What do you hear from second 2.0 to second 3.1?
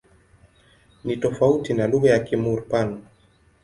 ya Kimur-Pano.